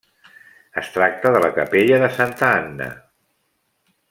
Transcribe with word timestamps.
Es 0.81 0.89
tracta 0.95 1.33
de 1.35 1.43
la 1.45 1.53
capella 1.59 2.01
de 2.07 2.09
santa 2.17 2.51
Anna. 2.63 2.93